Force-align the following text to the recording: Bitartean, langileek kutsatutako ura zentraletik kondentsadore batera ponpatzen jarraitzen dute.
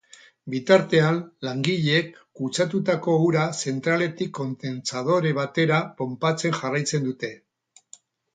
Bitartean, 0.51 1.17
langileek 1.47 2.09
kutsatutako 2.39 3.17
ura 3.25 3.43
zentraletik 3.67 4.33
kondentsadore 4.39 5.35
batera 5.41 5.79
ponpatzen 6.01 6.59
jarraitzen 6.63 7.07
dute. 7.11 7.33